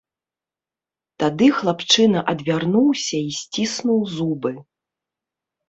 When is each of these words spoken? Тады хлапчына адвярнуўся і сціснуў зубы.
Тады 1.23 1.49
хлапчына 1.57 2.19
адвярнуўся 2.35 3.17
і 3.29 3.39
сціснуў 3.43 4.01
зубы. 4.17 4.51